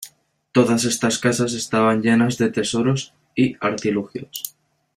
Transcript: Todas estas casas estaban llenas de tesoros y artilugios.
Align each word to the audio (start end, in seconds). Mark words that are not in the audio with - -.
Todas 0.51 0.83
estas 0.83 1.19
casas 1.19 1.53
estaban 1.53 2.01
llenas 2.01 2.39
de 2.39 2.49
tesoros 2.49 3.13
y 3.35 3.55
artilugios. 3.63 4.55